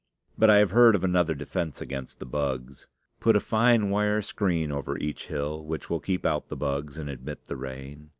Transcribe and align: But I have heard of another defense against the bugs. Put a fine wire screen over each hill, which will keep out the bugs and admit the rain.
But 0.35 0.49
I 0.49 0.57
have 0.57 0.71
heard 0.71 0.95
of 0.95 1.03
another 1.03 1.35
defense 1.35 1.79
against 1.79 2.17
the 2.17 2.25
bugs. 2.25 2.87
Put 3.19 3.35
a 3.35 3.39
fine 3.39 3.91
wire 3.91 4.23
screen 4.23 4.71
over 4.71 4.97
each 4.97 5.27
hill, 5.27 5.63
which 5.63 5.91
will 5.91 5.99
keep 5.99 6.25
out 6.25 6.47
the 6.49 6.57
bugs 6.57 6.97
and 6.97 7.07
admit 7.07 7.45
the 7.45 7.55
rain. 7.55 8.09